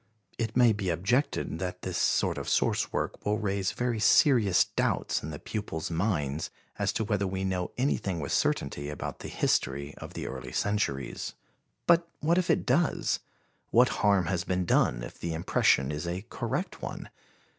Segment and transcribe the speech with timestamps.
[0.39, 5.21] It may be objected that this sort of source work will raise very serious doubts
[5.21, 9.93] in the pupils' minds as to whether we know anything with certainty about the history
[9.97, 11.35] of the early centuries.
[11.85, 13.19] But what if it does?
[13.69, 17.09] What harm has been done, if the impression is a correct one?